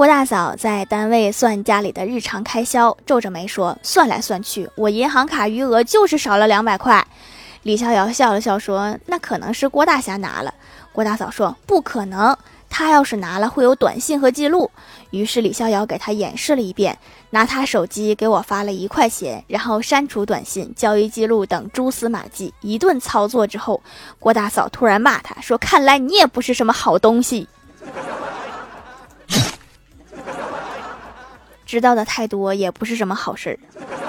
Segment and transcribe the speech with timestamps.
[0.00, 7.06] 郭大嫂在单位算家里的日常开销，皱着眉说：“算来算去，我银行卡余额就是少了两百块。”
[7.64, 10.54] 李逍遥笑了笑说：“那可能是郭大侠拿了。”
[10.90, 12.34] 郭大嫂说：“不可能，
[12.70, 14.70] 他要是拿了会有短信和记录。”
[15.12, 16.96] 于是李逍遥给他演示了一遍，
[17.28, 23.82] 拿他手机给我发了一块钱，然后删除短信、交易记录等蛛丝马迹，一顿操作之后，
[24.18, 27.46] 郭大嫂突然骂他说：“看来你也不是什么好东西。”
[31.70, 33.99] 知道的太多也不是什么好事儿。